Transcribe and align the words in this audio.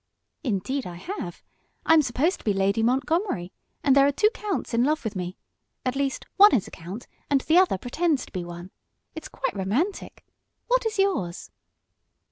"Indeed 0.43 0.87
I 0.87 0.95
have, 0.95 1.43
I'm 1.85 2.01
supposed 2.01 2.39
to 2.39 2.43
be 2.43 2.53
Lady 2.55 2.81
Montgomery, 2.81 3.53
and 3.83 3.95
there 3.95 4.07
are 4.07 4.11
two 4.11 4.31
counts 4.31 4.73
in 4.73 4.83
love 4.83 5.03
with 5.03 5.15
me. 5.15 5.37
At 5.85 5.95
least, 5.95 6.25
one 6.37 6.55
is 6.55 6.67
a 6.67 6.71
count 6.71 7.05
and 7.29 7.41
the 7.41 7.59
other 7.59 7.77
pretends 7.77 8.25
to 8.25 8.31
be 8.31 8.43
one. 8.43 8.71
It's 9.13 9.27
quite 9.29 9.55
romantic. 9.55 10.25
What 10.65 10.87
is 10.87 10.97
yours?" 10.97 11.51